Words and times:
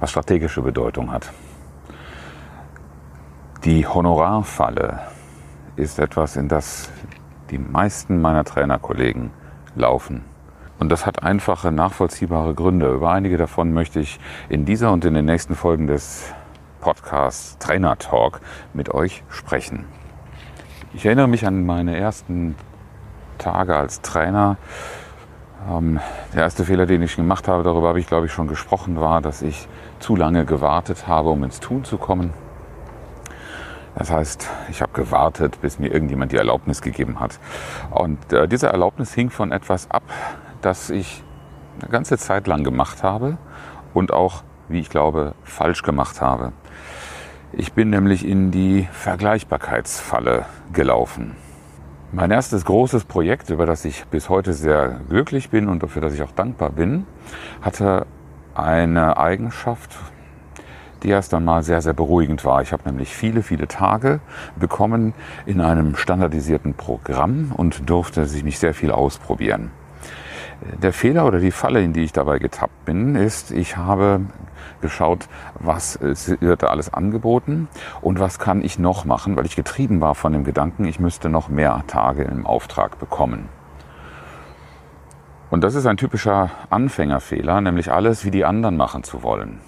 was 0.00 0.10
strategische 0.10 0.62
Bedeutung 0.62 1.12
hat. 1.12 1.30
Die 3.64 3.86
Honorarfalle 3.86 5.00
ist 5.76 5.98
etwas, 5.98 6.36
in 6.36 6.48
das 6.48 6.90
die 7.50 7.58
meisten 7.58 8.20
meiner 8.20 8.44
Trainerkollegen 8.44 9.30
laufen. 9.74 10.24
Und 10.78 10.90
das 10.90 11.06
hat 11.06 11.22
einfache, 11.22 11.72
nachvollziehbare 11.72 12.54
Gründe. 12.54 12.92
Über 12.92 13.10
einige 13.10 13.36
davon 13.36 13.72
möchte 13.72 13.98
ich 14.00 14.20
in 14.48 14.64
dieser 14.64 14.92
und 14.92 15.04
in 15.04 15.14
den 15.14 15.24
nächsten 15.24 15.54
Folgen 15.54 15.88
des 15.88 16.32
Podcasts 16.80 17.58
Trainer 17.58 17.98
Talk 17.98 18.40
mit 18.74 18.94
euch 18.94 19.24
sprechen. 19.28 19.86
Ich 20.94 21.04
erinnere 21.04 21.28
mich 21.28 21.46
an 21.46 21.66
meine 21.66 21.96
ersten 21.96 22.54
Tage 23.38 23.76
als 23.76 24.00
Trainer. 24.02 24.56
Ähm, 25.66 25.98
der 26.34 26.42
erste 26.42 26.64
Fehler, 26.64 26.86
den 26.86 27.02
ich 27.02 27.16
gemacht 27.16 27.48
habe, 27.48 27.62
darüber 27.62 27.88
habe 27.88 28.00
ich, 28.00 28.06
glaube 28.06 28.26
ich, 28.26 28.32
schon 28.32 28.48
gesprochen, 28.48 29.00
war, 29.00 29.20
dass 29.20 29.42
ich 29.42 29.68
zu 29.98 30.14
lange 30.14 30.44
gewartet 30.44 31.08
habe, 31.08 31.30
um 31.30 31.42
ins 31.44 31.60
Tun 31.60 31.84
zu 31.84 31.98
kommen. 31.98 32.32
Das 33.96 34.12
heißt, 34.12 34.48
ich 34.70 34.80
habe 34.80 34.92
gewartet, 34.92 35.60
bis 35.60 35.80
mir 35.80 35.92
irgendjemand 35.92 36.30
die 36.30 36.36
Erlaubnis 36.36 36.82
gegeben 36.82 37.18
hat. 37.18 37.40
Und 37.90 38.32
äh, 38.32 38.46
diese 38.46 38.68
Erlaubnis 38.68 39.12
hing 39.12 39.30
von 39.30 39.50
etwas 39.50 39.90
ab, 39.90 40.04
das 40.62 40.90
ich 40.90 41.24
eine 41.80 41.90
ganze 41.90 42.16
Zeit 42.16 42.46
lang 42.46 42.62
gemacht 42.62 43.02
habe 43.02 43.38
und 43.94 44.12
auch, 44.12 44.42
wie 44.68 44.78
ich 44.78 44.90
glaube, 44.90 45.34
falsch 45.42 45.82
gemacht 45.82 46.20
habe. 46.20 46.52
Ich 47.52 47.72
bin 47.72 47.90
nämlich 47.90 48.26
in 48.26 48.50
die 48.50 48.86
Vergleichbarkeitsfalle 48.92 50.44
gelaufen. 50.72 51.34
Mein 52.10 52.30
erstes 52.30 52.64
großes 52.64 53.04
Projekt, 53.04 53.50
über 53.50 53.66
das 53.66 53.84
ich 53.84 54.06
bis 54.06 54.30
heute 54.30 54.54
sehr 54.54 54.98
glücklich 55.10 55.50
bin 55.50 55.68
und 55.68 55.86
für 55.90 56.00
das 56.00 56.14
ich 56.14 56.22
auch 56.22 56.32
dankbar 56.32 56.70
bin, 56.70 57.04
hatte 57.60 58.06
eine 58.54 59.18
Eigenschaft, 59.18 59.94
die 61.02 61.10
erst 61.10 61.34
einmal 61.34 61.62
sehr, 61.62 61.82
sehr 61.82 61.92
beruhigend 61.92 62.46
war. 62.46 62.62
Ich 62.62 62.72
habe 62.72 62.84
nämlich 62.86 63.14
viele, 63.14 63.42
viele 63.42 63.68
Tage 63.68 64.20
bekommen 64.58 65.12
in 65.44 65.60
einem 65.60 65.96
standardisierten 65.96 66.72
Programm 66.72 67.52
und 67.54 67.90
durfte 67.90 68.24
sich 68.24 68.42
mich 68.42 68.58
sehr 68.58 68.72
viel 68.72 68.90
ausprobieren. 68.90 69.70
Der 70.60 70.92
Fehler 70.92 71.24
oder 71.24 71.38
die 71.38 71.52
Falle, 71.52 71.82
in 71.82 71.92
die 71.92 72.02
ich 72.02 72.12
dabei 72.12 72.38
getappt 72.38 72.84
bin, 72.84 73.14
ist, 73.14 73.52
ich 73.52 73.76
habe 73.76 74.20
geschaut, 74.80 75.28
was 75.54 75.98
wird 76.00 76.62
da 76.62 76.66
alles 76.68 76.92
angeboten 76.92 77.68
und 78.00 78.18
was 78.18 78.38
kann 78.38 78.62
ich 78.62 78.78
noch 78.78 79.04
machen, 79.04 79.36
weil 79.36 79.46
ich 79.46 79.56
getrieben 79.56 80.00
war 80.00 80.14
von 80.14 80.32
dem 80.32 80.44
Gedanken, 80.44 80.84
ich 80.84 80.98
müsste 80.98 81.28
noch 81.28 81.48
mehr 81.48 81.84
Tage 81.86 82.24
im 82.24 82.44
Auftrag 82.44 82.98
bekommen. 82.98 83.48
Und 85.50 85.62
das 85.62 85.74
ist 85.74 85.86
ein 85.86 85.96
typischer 85.96 86.50
Anfängerfehler, 86.70 87.60
nämlich 87.60 87.90
alles 87.90 88.24
wie 88.24 88.30
die 88.30 88.44
anderen 88.44 88.76
machen 88.76 89.02
zu 89.02 89.22
wollen. 89.22 89.60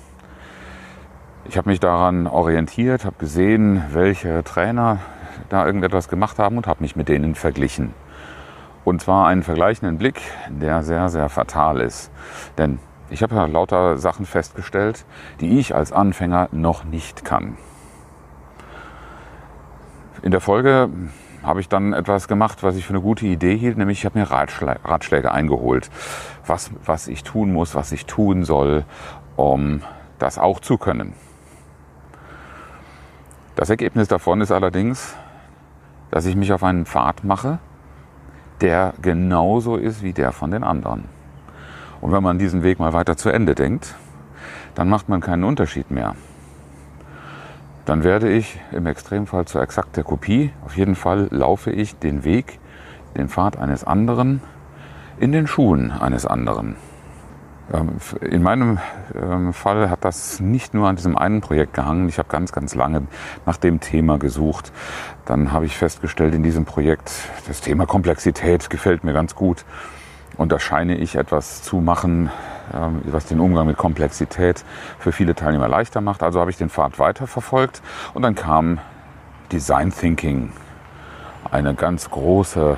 Ich 1.45 1.57
habe 1.57 1.71
mich 1.71 1.81
daran 1.81 2.27
orientiert, 2.27 3.05
habe 3.05 3.17
gesehen, 3.19 3.83
welche 3.93 4.45
Trainer 4.45 4.99
da 5.49 5.65
irgendetwas 5.65 6.09
gemacht 6.09 6.39
haben 6.39 6.59
und 6.59 6.67
habe 6.67 6.83
mich 6.83 6.97
mit 6.97 7.09
denen 7.09 7.35
verglichen. 7.35 7.95
Und 8.85 9.03
zwar 9.03 9.27
einen 9.27 9.43
vergleichenden 9.43 9.99
Blick, 9.99 10.21
der 10.49 10.83
sehr, 10.83 11.09
sehr 11.09 11.29
fatal 11.29 11.81
ist. 11.81 12.11
Denn 12.59 12.79
ich 13.11 13.23
habe 13.23 13.35
ja 13.35 13.47
lauter 13.47 13.99
Sachen 13.99 14.25
festgestellt, 14.25 15.05
die 15.41 15.59
ich 15.59 15.75
als 15.75 15.93
Anfänger 15.93 16.49
noch 16.53 16.85
nicht 16.85 17.25
kann. 17.25 17.57
In 20.23 20.31
der 20.31 20.41
Folge 20.41 20.89
habe 21.43 21.61
ich 21.61 21.69
dann 21.69 21.93
etwas 21.93 22.29
gemacht, 22.29 22.63
was 22.63 22.77
ich 22.77 22.87
für 22.87 22.93
eine 22.93 23.01
gute 23.01 23.27
Idee 23.27 23.57
hielt, 23.57 23.79
nämlich 23.79 24.01
ich 24.01 24.05
habe 24.05 24.19
mir 24.19 24.31
Ratschlä 24.31 24.77
Ratschläge 24.85 25.33
eingeholt, 25.33 25.91
was, 26.47 26.71
was 26.85 27.09
ich 27.09 27.23
tun 27.23 27.53
muss, 27.53 27.75
was 27.75 27.93
ich 27.93 28.07
tun 28.07 28.45
soll, 28.45 28.85
um 29.37 29.83
das 30.19 30.39
auch 30.39 30.61
zu 30.61 30.77
können. 30.77 31.15
Das 33.57 33.71
Ergebnis 33.71 34.09
davon 34.09 34.41
ist 34.41 34.53
allerdings, 34.53 35.17
dass 36.11 36.27
ich 36.27 36.37
mich 36.37 36.53
auf 36.53 36.63
einen 36.63 36.87
Pfad 36.87 37.25
mache, 37.25 37.59
der 38.61 38.95
genauso 39.01 39.77
ist 39.77 40.03
wie 40.03 40.13
der 40.13 40.33
von 40.33 40.51
den 40.51 40.65
anderen. 40.65 41.05
Und 42.01 42.13
wenn 42.13 42.23
man 42.23 42.39
diesen 42.39 42.63
Weg 42.63 42.79
mal 42.79 42.93
weiter 42.93 43.17
zu 43.17 43.31
Ende 43.31 43.55
denkt, 43.55 43.95
dann 44.75 44.89
macht 44.89 45.09
man 45.09 45.21
keinen 45.21 45.45
Unterschied 45.45 45.91
mehr. 45.91 46.15
Dann 47.85 48.05
werde 48.05 48.31
ich 48.31 48.61
im 48.73 48.87
Extremfall 48.87 49.47
zur 49.47 49.63
exakter 49.63 50.03
Kopie. 50.03 50.53
Auf 50.65 50.77
jeden 50.77 50.95
Fall 50.95 51.29
laufe 51.31 51.71
ich 51.71 51.97
den 51.97 52.25
Weg, 52.25 52.59
den 53.17 53.29
Pfad 53.29 53.59
eines 53.59 53.85
anderen 53.85 54.41
in 55.19 55.33
den 55.33 55.47
Schuhen 55.47 55.91
eines 55.91 56.25
anderen. 56.25 56.77
Ähm, 57.73 57.97
in 58.21 58.43
meinem 58.43 58.79
ähm, 59.15 59.53
Fall 59.53 59.91
hat 59.91 60.05
das 60.05 60.41
nicht 60.41 60.75
nur 60.75 60.89
an 60.89 60.97
diesem 60.97 61.17
einen 61.17 61.41
Projekt 61.41 61.75
gehangen. 61.75 62.09
Ich 62.09 62.19
habe 62.19 62.29
ganz, 62.29 62.53
ganz 62.53 62.75
lange 62.75 63.03
nach 63.47 63.57
dem 63.57 63.81
Thema 63.81 64.19
gesucht. 64.19 64.73
Dann 65.25 65.53
habe 65.53 65.67
ich 65.67 65.77
festgestellt, 65.77 66.35
in 66.35 66.43
diesem 66.43 66.65
Projekt, 66.65 67.13
das 67.47 67.61
Thema 67.61 67.87
Komplexität 67.87 68.71
gefällt 68.71 69.05
mir 69.05 69.13
ganz 69.13 69.35
gut. 69.35 69.65
Und 70.37 70.53
da 70.53 70.59
scheine 70.59 70.97
ich 70.97 71.17
etwas 71.17 71.63
zu 71.63 71.77
machen, 71.77 72.31
ähm, 72.75 73.03
was 73.05 73.27
den 73.27 73.41
Umgang 73.41 73.67
mit 73.67 73.77
Komplexität 73.77 74.65
für 74.99 75.13
viele 75.13 75.35
Teilnehmer 75.35 75.69
leichter 75.69 76.01
macht. 76.01 76.23
Also 76.23 76.41
habe 76.41 76.51
ich 76.51 76.57
den 76.57 76.71
Pfad 76.71 76.99
weiterverfolgt 76.99 77.83
und 78.15 78.23
dann 78.23 78.35
kam 78.35 78.79
Design 79.53 79.93
Thinking. 79.93 80.53
Eine 81.51 81.75
ganz 81.75 82.11
große 82.11 82.77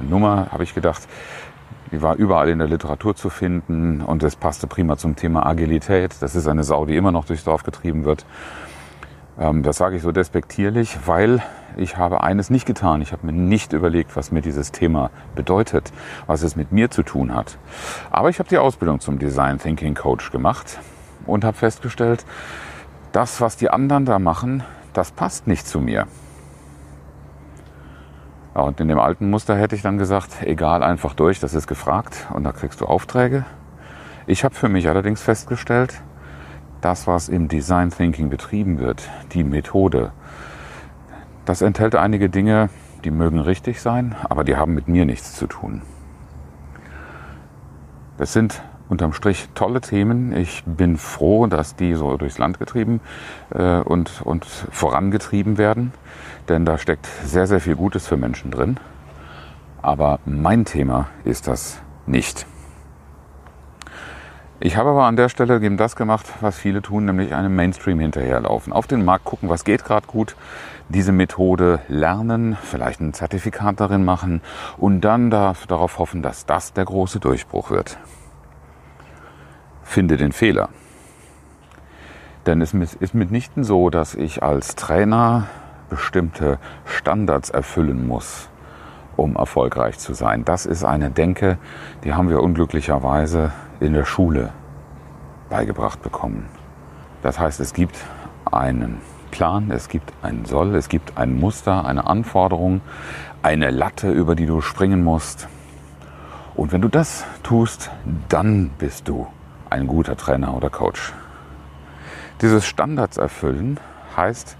Nummer, 0.00 0.48
habe 0.52 0.62
ich 0.62 0.74
gedacht. 0.74 1.08
Die 1.92 2.02
war 2.02 2.16
überall 2.16 2.48
in 2.48 2.58
der 2.58 2.68
Literatur 2.68 3.14
zu 3.14 3.30
finden 3.30 4.00
und 4.00 4.22
es 4.22 4.36
passte 4.36 4.66
prima 4.66 4.96
zum 4.96 5.14
Thema 5.14 5.46
Agilität. 5.46 6.16
Das 6.20 6.34
ist 6.34 6.48
eine 6.48 6.64
Sau, 6.64 6.84
die 6.86 6.96
immer 6.96 7.12
noch 7.12 7.24
durchs 7.24 7.44
Dorf 7.44 7.62
getrieben 7.62 8.04
wird. 8.04 8.26
Ähm, 9.38 9.62
das 9.62 9.76
sage 9.76 9.96
ich 9.96 10.02
so 10.02 10.12
despektierlich, 10.12 10.98
weil 11.06 11.42
ich 11.76 11.96
habe 11.96 12.22
eines 12.22 12.50
nicht 12.50 12.66
getan. 12.66 13.02
Ich 13.02 13.12
habe 13.12 13.26
mir 13.26 13.32
nicht 13.32 13.72
überlegt, 13.72 14.16
was 14.16 14.32
mir 14.32 14.40
dieses 14.40 14.72
Thema 14.72 15.10
bedeutet, 15.34 15.92
was 16.26 16.42
es 16.42 16.56
mit 16.56 16.72
mir 16.72 16.90
zu 16.90 17.02
tun 17.02 17.34
hat. 17.34 17.58
Aber 18.10 18.30
ich 18.30 18.38
habe 18.38 18.48
die 18.48 18.58
Ausbildung 18.58 19.00
zum 19.00 19.18
Design 19.18 19.58
Thinking 19.58 19.94
Coach 19.94 20.32
gemacht 20.32 20.78
und 21.26 21.44
habe 21.44 21.56
festgestellt, 21.56 22.24
das, 23.12 23.40
was 23.40 23.56
die 23.56 23.70
anderen 23.70 24.04
da 24.04 24.18
machen, 24.18 24.64
das 24.92 25.10
passt 25.10 25.46
nicht 25.46 25.66
zu 25.66 25.80
mir. 25.80 26.06
Ja, 28.56 28.62
und 28.62 28.80
in 28.80 28.88
dem 28.88 28.98
alten 28.98 29.28
Muster 29.28 29.54
hätte 29.54 29.76
ich 29.76 29.82
dann 29.82 29.98
gesagt, 29.98 30.42
egal, 30.42 30.82
einfach 30.82 31.12
durch, 31.12 31.40
das 31.40 31.52
ist 31.52 31.66
gefragt 31.66 32.26
und 32.32 32.42
da 32.44 32.52
kriegst 32.52 32.80
du 32.80 32.86
Aufträge. 32.86 33.44
Ich 34.26 34.44
habe 34.44 34.54
für 34.54 34.70
mich 34.70 34.88
allerdings 34.88 35.20
festgestellt, 35.20 36.00
das, 36.80 37.06
was 37.06 37.28
im 37.28 37.48
Design 37.48 37.90
Thinking 37.90 38.30
betrieben 38.30 38.78
wird, 38.78 39.10
die 39.32 39.44
Methode, 39.44 40.12
das 41.44 41.60
enthält 41.60 41.96
einige 41.96 42.30
Dinge, 42.30 42.70
die 43.04 43.10
mögen 43.10 43.40
richtig 43.40 43.82
sein, 43.82 44.16
aber 44.24 44.42
die 44.42 44.56
haben 44.56 44.72
mit 44.72 44.88
mir 44.88 45.04
nichts 45.04 45.34
zu 45.34 45.46
tun. 45.46 45.82
Das 48.16 48.32
sind 48.32 48.62
unterm 48.88 49.12
Strich 49.12 49.48
tolle 49.54 49.80
Themen. 49.80 50.36
Ich 50.36 50.62
bin 50.64 50.96
froh, 50.96 51.46
dass 51.46 51.76
die 51.76 51.94
so 51.94 52.16
durchs 52.16 52.38
Land 52.38 52.58
getrieben 52.58 53.00
äh, 53.50 53.80
und, 53.80 54.22
und 54.22 54.44
vorangetrieben 54.44 55.58
werden 55.58 55.92
denn 56.48 56.64
da 56.64 56.78
steckt 56.78 57.06
sehr, 57.24 57.46
sehr 57.46 57.60
viel 57.60 57.76
Gutes 57.76 58.06
für 58.06 58.16
Menschen 58.16 58.50
drin. 58.50 58.78
Aber 59.82 60.18
mein 60.24 60.64
Thema 60.64 61.08
ist 61.24 61.48
das 61.48 61.80
nicht. 62.06 62.46
Ich 64.58 64.76
habe 64.76 64.90
aber 64.90 65.04
an 65.04 65.16
der 65.16 65.28
Stelle 65.28 65.60
eben 65.62 65.76
das 65.76 65.96
gemacht, 65.96 66.26
was 66.40 66.56
viele 66.56 66.80
tun, 66.80 67.04
nämlich 67.04 67.34
einem 67.34 67.54
Mainstream 67.54 68.00
hinterherlaufen. 68.00 68.72
Auf 68.72 68.86
den 68.86 69.04
Markt 69.04 69.26
gucken, 69.26 69.50
was 69.50 69.64
geht 69.64 69.84
gerade 69.84 70.06
gut, 70.06 70.34
diese 70.88 71.12
Methode 71.12 71.80
lernen, 71.88 72.56
vielleicht 72.62 73.00
ein 73.00 73.12
Zertifikat 73.12 73.80
darin 73.80 74.04
machen 74.04 74.40
und 74.78 75.02
dann 75.02 75.30
darauf 75.30 75.98
hoffen, 75.98 76.22
dass 76.22 76.46
das 76.46 76.72
der 76.72 76.86
große 76.86 77.20
Durchbruch 77.20 77.70
wird. 77.70 77.98
Finde 79.86 80.16
den 80.18 80.32
Fehler. 80.32 80.68
Denn 82.44 82.60
es 82.60 82.74
ist 82.74 83.14
mitnichten 83.14 83.64
so, 83.64 83.88
dass 83.88 84.14
ich 84.14 84.42
als 84.42 84.74
Trainer 84.74 85.46
bestimmte 85.88 86.58
Standards 86.84 87.50
erfüllen 87.50 88.06
muss, 88.06 88.50
um 89.16 89.36
erfolgreich 89.36 89.98
zu 89.98 90.12
sein. 90.12 90.44
Das 90.44 90.66
ist 90.66 90.84
eine 90.84 91.10
Denke, 91.10 91.56
die 92.04 92.12
haben 92.12 92.28
wir 92.28 92.42
unglücklicherweise 92.42 93.52
in 93.80 93.94
der 93.94 94.04
Schule 94.04 94.50
beigebracht 95.48 96.02
bekommen. 96.02 96.46
Das 97.22 97.38
heißt, 97.38 97.60
es 97.60 97.72
gibt 97.72 97.96
einen 98.44 99.00
Plan, 99.30 99.70
es 99.70 99.88
gibt 99.88 100.12
ein 100.20 100.44
Soll, 100.44 100.74
es 100.74 100.88
gibt 100.88 101.16
ein 101.16 101.38
Muster, 101.38 101.86
eine 101.86 102.06
Anforderung, 102.06 102.80
eine 103.42 103.70
Latte, 103.70 104.10
über 104.10 104.34
die 104.34 104.46
du 104.46 104.60
springen 104.60 105.02
musst. 105.02 105.48
Und 106.54 106.72
wenn 106.72 106.82
du 106.82 106.88
das 106.88 107.24
tust, 107.44 107.90
dann 108.28 108.70
bist 108.78 109.08
du 109.08 109.26
ein 109.76 109.86
guter 109.86 110.16
Trainer 110.16 110.54
oder 110.56 110.70
Coach. 110.70 111.12
Dieses 112.40 112.66
Standards 112.66 113.16
erfüllen 113.16 113.78
heißt, 114.16 114.56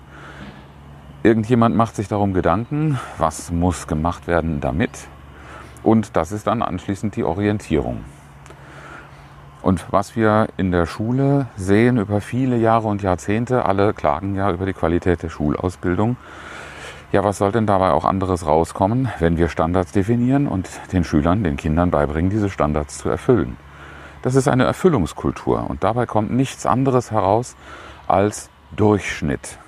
irgendjemand 1.23 1.77
macht 1.77 1.97
sich 1.97 2.09
darum 2.09 2.33
Gedanken, 2.33 2.99
was 3.19 3.51
muss 3.51 3.87
gemacht 3.87 4.27
werden 4.27 4.61
damit. 4.61 5.09
Und 5.83 6.17
das 6.17 6.33
ist 6.33 6.47
dann 6.47 6.63
anschließend 6.63 7.17
die 7.17 7.25
Orientierung. 7.25 8.05
Und 9.63 9.87
was 9.91 10.15
wir 10.15 10.49
in 10.57 10.71
der 10.71 10.87
Schule 10.87 11.47
sehen 11.57 11.99
über 11.99 12.21
viele 12.21 12.57
Jahre 12.57 12.87
und 12.89 13.03
Jahrzehnte, 13.03 13.65
alle 13.65 13.95
klagen 13.95 14.35
ja 14.35 14.51
über 14.51 14.65
die 14.65 14.73
Qualität 14.73 15.23
der 15.23 15.29
Schulausbildung. 15.29 16.17
Ja, 17.11 17.25
was 17.25 17.39
soll 17.39 17.53
denn 17.53 17.67
dabei 17.67 17.91
auch 17.91 18.05
anderes 18.05 18.47
rauskommen, 18.47 19.09
wenn 19.19 19.39
wir 19.39 19.49
Standards 19.49 19.93
definieren 19.93 20.47
und 20.47 20.69
den 20.93 21.05
Schülern, 21.05 21.43
den 21.43 21.57
Kindern 21.57 21.91
beibringen, 21.91 22.31
diese 22.31 22.51
Standards 22.51 22.99
zu 22.99 23.09
erfüllen? 23.09 23.57
Das 24.23 24.35
ist 24.35 24.49
eine 24.49 24.65
Erfüllungskultur 24.65 25.69
und 25.69 25.85
dabei 25.85 26.07
kommt 26.07 26.33
nichts 26.33 26.67
anderes 26.67 27.11
heraus 27.11 27.57
als 28.07 28.51
Durchschnitt. 28.75 29.59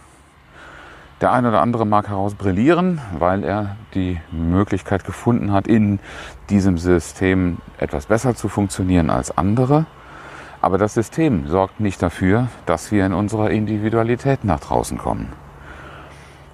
Der 1.20 1.32
eine 1.32 1.48
oder 1.48 1.62
andere 1.62 1.84
mag 1.84 2.08
heraus 2.08 2.34
brillieren, 2.34 3.00
weil 3.18 3.42
er 3.42 3.76
die 3.94 4.20
Möglichkeit 4.30 5.04
gefunden 5.04 5.52
hat, 5.52 5.66
in 5.66 5.98
diesem 6.48 6.78
System 6.78 7.58
etwas 7.78 8.06
besser 8.06 8.36
zu 8.36 8.48
funktionieren 8.48 9.10
als 9.10 9.36
andere. 9.36 9.86
Aber 10.60 10.78
das 10.78 10.94
System 10.94 11.48
sorgt 11.48 11.80
nicht 11.80 12.00
dafür, 12.02 12.48
dass 12.66 12.92
wir 12.92 13.04
in 13.04 13.12
unserer 13.12 13.50
Individualität 13.50 14.44
nach 14.44 14.60
draußen 14.60 14.96
kommen. 14.96 15.32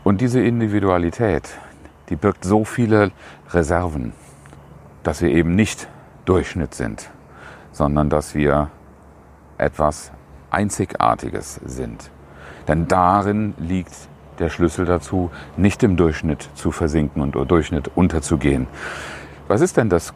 Und 0.03 0.21
diese 0.21 0.41
Individualität, 0.41 1.49
die 2.09 2.17
birgt 2.17 2.45
so 2.45 2.65
viele 2.65 3.13
Reserven, 3.51 4.13
dass 5.03 5.21
wir 5.21 5.31
eben 5.31 5.55
nicht 5.55 5.89
Durchschnitt 6.25 6.75
sind, 6.75 7.11
sondern 7.75 8.09
dass 8.09 8.35
wir 8.35 8.71
etwas 9.59 10.13
Einzigartiges 10.51 11.57
sind. 11.65 12.11
Denn 12.69 12.89
darin 12.89 13.55
liegt 13.59 13.93
der 14.39 14.49
Schlüssel 14.49 14.87
dazu, 14.87 15.31
nicht 15.57 15.83
im 15.83 15.97
Durchschnitt 15.97 16.49
zu 16.55 16.71
versinken 16.71 17.21
und 17.21 17.37
im 17.37 17.47
Durchschnitt 17.47 17.91
unterzugehen. 17.95 18.67
Was 19.49 19.61
ist 19.61 19.77
denn 19.77 19.91
das, 19.91 20.15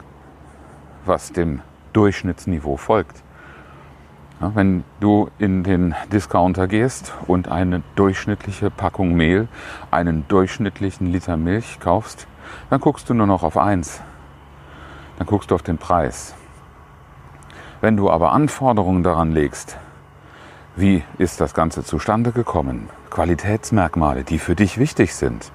was 1.04 1.32
dem 1.32 1.60
Durchschnittsniveau 1.92 2.76
folgt? 2.76 3.22
Ja, 4.40 4.52
wenn 4.54 4.84
du 5.00 5.30
in 5.38 5.64
den 5.64 5.96
Discounter 6.12 6.68
gehst 6.68 7.12
und 7.26 7.48
eine 7.48 7.82
durchschnittliche 7.96 8.70
Packung 8.70 9.14
Mehl, 9.14 9.48
einen 9.90 10.26
durchschnittlichen 10.28 11.08
Liter 11.08 11.36
Milch 11.36 11.80
kaufst, 11.80 12.28
dann 12.70 12.80
guckst 12.80 13.10
du 13.10 13.14
nur 13.14 13.26
noch 13.26 13.42
auf 13.42 13.56
eins. 13.56 14.00
Dann 15.18 15.26
guckst 15.26 15.50
du 15.50 15.56
auf 15.56 15.62
den 15.62 15.78
Preis. 15.78 16.37
Wenn 17.80 17.96
du 17.96 18.10
aber 18.10 18.32
Anforderungen 18.32 19.04
daran 19.04 19.30
legst, 19.30 19.76
wie 20.74 21.04
ist 21.18 21.40
das 21.40 21.54
Ganze 21.54 21.84
zustande 21.84 22.32
gekommen, 22.32 22.88
Qualitätsmerkmale, 23.10 24.24
die 24.24 24.38
für 24.38 24.56
dich 24.56 24.78
wichtig 24.78 25.14
sind, 25.14 25.52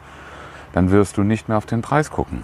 dann 0.72 0.90
wirst 0.90 1.18
du 1.18 1.24
nicht 1.24 1.50
mehr 1.50 1.58
auf 1.58 1.66
den 1.66 1.82
Preis 1.82 2.12
gucken. 2.12 2.44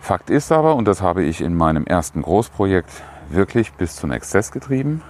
Fakt 0.00 0.30
ist 0.30 0.52
aber, 0.52 0.74
und 0.74 0.86
das 0.86 1.02
habe 1.02 1.22
ich 1.22 1.40
in 1.40 1.54
meinem 1.54 1.86
ersten 1.86 2.22
Großprojekt 2.22 3.02
wirklich 3.30 3.72
bis 3.72 3.96
zum 3.96 4.10
Exzess 4.10 4.52
getrieben 4.52 5.02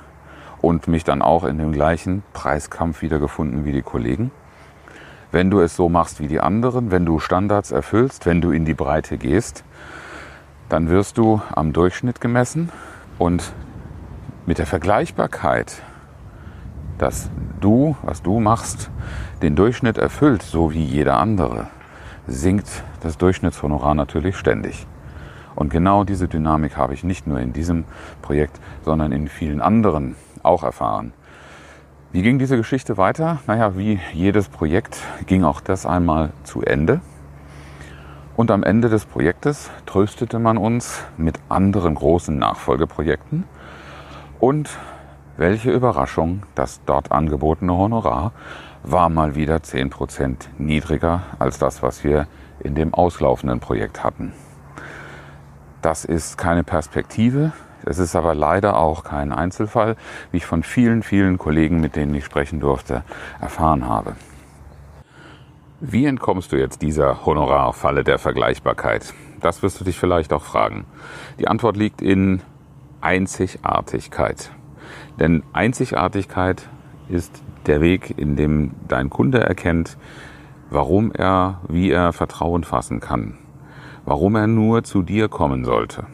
und 0.61 0.89
mich 0.89 1.05
dann 1.05 1.23
auch 1.23 1.45
in 1.45 1.59
dem 1.59 1.73
gleichen 1.73 2.23
Preiskampf 2.33 3.03
wiedergefunden 3.03 3.65
wie 3.65 3.73
die 3.73 3.83
Kollegen. 3.83 4.31
Wenn 5.31 5.51
du 5.51 5.61
es 5.61 5.77
so 5.77 5.89
machst 5.89 6.21
wie 6.21 6.27
die 6.29 6.41
anderen, 6.41 6.91
wenn 6.91 7.05
du 7.05 7.19
Standards 7.19 7.71
erfüllst, 7.71 8.27
wenn 8.27 8.41
du 8.41 8.51
in 8.51 8.65
die 8.65 8.75
Breite 8.75 9.19
gehst, 9.19 9.63
dann 10.69 10.89
wirst 10.89 11.19
du 11.19 11.41
am 11.55 11.73
Durchschnitt 11.73 12.21
gemessen 12.21 12.71
und 13.19 13.53
mit 14.47 14.59
der 14.59 14.67
Vergleichbarkeit, 14.67 15.83
dass 16.99 17.31
du, 17.61 17.97
was 18.03 18.23
du 18.23 18.41
machst, 18.41 18.91
den 19.43 19.57
Durchschnitt 19.57 19.99
erfüllt, 19.99 20.43
so 20.43 20.73
wie 20.73 20.85
jeder 20.85 21.19
andere, 21.19 21.69
sinkt 22.27 22.83
das 23.01 23.19
Durchschnittshonorar 23.19 23.95
natürlich 23.95 24.37
ständig. 24.37 24.87
Und 25.55 25.71
genau 25.71 26.05
diese 26.05 26.29
Dynamik 26.29 26.77
habe 26.77 26.95
ich 26.95 27.03
nicht 27.03 27.27
nur 27.27 27.41
in 27.41 27.53
diesem 27.53 27.85
Projekt, 28.23 28.61
sondern 28.85 29.13
in 29.13 29.29
vielen 29.29 29.61
anderen 29.61 30.15
auch 30.43 30.63
erfahren. 30.63 31.13
Wie 32.13 32.23
ging 32.23 32.39
diese 32.39 32.57
Geschichte 32.57 32.97
weiter? 32.97 33.41
Naja, 33.47 33.77
wie 33.77 34.01
jedes 34.13 34.49
Projekt 34.49 34.99
ging 35.27 35.45
auch 35.45 35.61
das 35.61 35.85
einmal 35.85 36.31
zu 36.45 36.63
Ende. 36.63 37.01
Und 38.39 38.53
am 38.53 38.63
Ende 38.63 38.89
des 38.89 39.05
Projektes 39.05 39.69
tröstete 39.85 40.39
man 40.39 40.59
uns 40.59 41.03
mit 41.17 41.41
anderen 41.49 41.97
großen 41.97 42.39
Nachfolgeprojekten. 42.39 43.43
Und 44.39 44.71
welche 45.37 45.73
Überraschung, 45.73 46.45
das 46.55 46.81
dort 46.87 47.11
angebotene 47.11 47.77
Honorar 47.77 48.31
war 48.85 49.09
mal 49.09 49.35
wieder 49.35 49.57
10% 49.57 50.37
niedriger 50.57 51.23
als 51.41 51.59
das, 51.59 51.83
was 51.83 52.05
wir 52.05 52.29
in 52.61 52.77
dem 52.77 52.95
auslaufenden 52.95 53.59
Projekt 53.59 54.05
hatten. 54.05 54.33
Das 55.83 56.05
ist 56.05 56.39
keine 56.39 56.63
Perspektive. 56.63 57.51
Es 57.85 57.99
ist 57.99 58.15
aber 58.15 58.37
leider 58.37 58.79
auch 58.79 59.03
kein 59.03 59.33
Einzelfall, 59.33 59.97
wie 60.31 60.37
ich 60.37 60.47
von 60.47 60.63
vielen, 60.63 61.03
vielen 61.03 61.39
Kollegen, 61.39 61.81
mit 61.81 61.97
denen 61.97 62.15
ich 62.15 62.25
sprechen 62.25 62.61
durfte, 62.61 63.03
erfahren 63.41 63.89
habe. 63.89 64.15
Wie 65.81 66.07
entkommst 66.07 66.53
du 66.53 66.57
jetzt 66.57 66.83
dieser 66.83 67.25
Honorarfalle 67.25 68.05
der 68.05 68.19
Vergleichbarkeit? 68.19 69.15
Das 69.41 69.63
wirst 69.63 69.81
du 69.81 69.85
dich 69.85 69.99
vielleicht 69.99 70.33
auch 70.33 70.43
fragen. 70.43 70.87
Die 71.39 71.49
Antwort 71.49 71.77
liegt 71.77 72.03
in 72.03 72.43
Einzigartigkeit. 73.01 74.51
Denn 75.21 75.43
Einzigartigkeit 75.53 76.69
ist 77.09 77.43
der 77.67 77.81
Weg, 77.81 78.19
in 78.19 78.37
dem 78.37 78.73
dein 78.89 79.11
Kunde 79.11 79.41
erkennt, 79.41 79.97
warum 80.71 81.13
er, 81.13 81.61
wie 81.69 81.91
er 81.91 82.13
Vertrauen 82.13 82.65
fassen 82.65 83.01
kann 83.01 83.39
warum 84.09 84.37
er 84.37 84.47
nur 84.47 84.85
zu 84.85 85.03
dir 85.03 85.29
kommen 85.29 85.67
sollte 85.67 86.07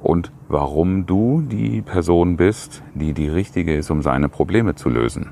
und 0.00 0.30
warum 0.48 1.06
du 1.06 1.40
die 1.40 1.80
Person 1.80 2.36
bist, 2.36 2.82
die 2.94 3.14
die 3.14 3.28
richtige 3.28 3.74
ist, 3.74 3.90
um 3.90 4.02
seine 4.02 4.28
Probleme 4.28 4.74
zu 4.74 4.90
lösen. 4.90 5.30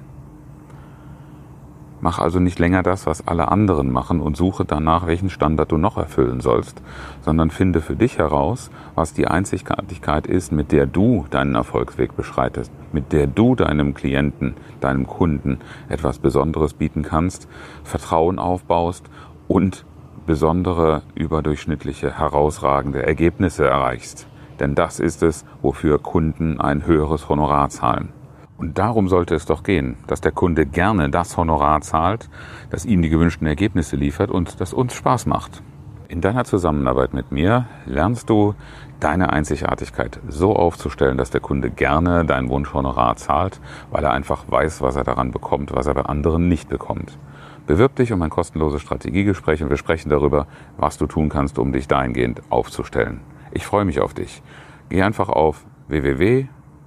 Mach 2.04 2.18
also 2.18 2.38
nicht 2.38 2.58
länger 2.58 2.82
das, 2.82 3.06
was 3.06 3.26
alle 3.26 3.48
anderen 3.48 3.90
machen 3.90 4.20
und 4.20 4.36
suche 4.36 4.66
danach, 4.66 5.06
welchen 5.06 5.30
Standard 5.30 5.72
du 5.72 5.78
noch 5.78 5.96
erfüllen 5.96 6.42
sollst, 6.42 6.82
sondern 7.22 7.48
finde 7.48 7.80
für 7.80 7.96
dich 7.96 8.18
heraus, 8.18 8.70
was 8.94 9.14
die 9.14 9.26
Einzigartigkeit 9.26 10.26
ist, 10.26 10.52
mit 10.52 10.70
der 10.70 10.84
du 10.84 11.24
deinen 11.30 11.54
Erfolgsweg 11.54 12.14
beschreitest, 12.14 12.70
mit 12.92 13.14
der 13.14 13.26
du 13.26 13.54
deinem 13.54 13.94
Klienten, 13.94 14.52
deinem 14.82 15.06
Kunden 15.06 15.60
etwas 15.88 16.18
Besonderes 16.18 16.74
bieten 16.74 17.04
kannst, 17.04 17.48
Vertrauen 17.84 18.38
aufbaust 18.38 19.06
und 19.48 19.86
besondere, 20.26 21.00
überdurchschnittliche, 21.14 22.18
herausragende 22.18 23.02
Ergebnisse 23.02 23.66
erreichst. 23.66 24.26
Denn 24.60 24.74
das 24.74 25.00
ist 25.00 25.22
es, 25.22 25.46
wofür 25.62 25.98
Kunden 25.98 26.60
ein 26.60 26.84
höheres 26.84 27.30
Honorar 27.30 27.70
zahlen. 27.70 28.10
Und 28.56 28.78
darum 28.78 29.08
sollte 29.08 29.34
es 29.34 29.46
doch 29.46 29.62
gehen, 29.62 29.96
dass 30.06 30.20
der 30.20 30.32
Kunde 30.32 30.64
gerne 30.64 31.10
das 31.10 31.36
Honorar 31.36 31.80
zahlt, 31.80 32.28
das 32.70 32.84
ihm 32.84 33.02
die 33.02 33.08
gewünschten 33.08 33.46
Ergebnisse 33.46 33.96
liefert 33.96 34.30
und 34.30 34.60
das 34.60 34.72
uns 34.72 34.94
Spaß 34.94 35.26
macht. 35.26 35.62
In 36.08 36.20
deiner 36.20 36.44
Zusammenarbeit 36.44 37.14
mit 37.14 37.32
mir 37.32 37.66
lernst 37.86 38.30
du 38.30 38.54
deine 39.00 39.32
Einzigartigkeit 39.32 40.20
so 40.28 40.54
aufzustellen, 40.54 41.18
dass 41.18 41.30
der 41.30 41.40
Kunde 41.40 41.70
gerne 41.70 42.24
dein 42.24 42.48
Wunschhonorar 42.48 43.16
zahlt, 43.16 43.60
weil 43.90 44.04
er 44.04 44.12
einfach 44.12 44.44
weiß, 44.48 44.82
was 44.82 44.96
er 44.96 45.04
daran 45.04 45.32
bekommt, 45.32 45.74
was 45.74 45.86
er 45.86 45.94
bei 45.94 46.02
anderen 46.02 46.48
nicht 46.48 46.68
bekommt. 46.68 47.18
Bewirb 47.66 47.96
dich 47.96 48.12
um 48.12 48.22
ein 48.22 48.30
kostenloses 48.30 48.82
Strategiegespräch 48.82 49.62
und 49.62 49.70
wir 49.70 49.78
sprechen 49.78 50.10
darüber, 50.10 50.46
was 50.76 50.98
du 50.98 51.06
tun 51.06 51.30
kannst, 51.30 51.58
um 51.58 51.72
dich 51.72 51.88
dahingehend 51.88 52.42
aufzustellen. 52.50 53.20
Ich 53.52 53.66
freue 53.66 53.84
mich 53.84 54.00
auf 54.00 54.14
dich. 54.14 54.42
Geh 54.90 55.02
einfach 55.02 55.30
auf 55.30 55.64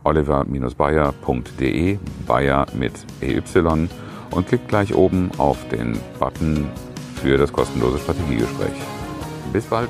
www.oliver-bayer.de, 0.08 1.98
Bayer 2.26 2.66
mit 2.74 2.94
EY 3.22 3.42
und 4.32 4.48
klick 4.48 4.68
gleich 4.68 4.94
oben 4.94 5.32
auf 5.38 5.68
den 5.70 5.98
Button 6.20 6.68
für 7.16 7.38
das 7.38 7.52
kostenlose 7.52 8.00
Strategiegespräch. 8.00 8.74
Bis 9.54 9.66
bald! 9.66 9.90